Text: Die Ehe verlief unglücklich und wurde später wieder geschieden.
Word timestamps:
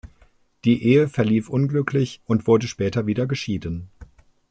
Die 0.65 0.83
Ehe 0.83 1.07
verlief 1.07 1.47
unglücklich 1.47 2.21
und 2.25 2.47
wurde 2.47 2.65
später 2.67 3.05
wieder 3.05 3.27
geschieden. 3.27 3.91